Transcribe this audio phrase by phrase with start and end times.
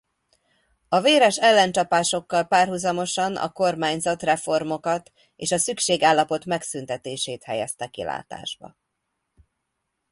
[0.89, 8.75] A véres ellencsapásokkal párhuzamosan a kormányzat reformokat és a szükségállapot megszüntetését helyezte kilátásba.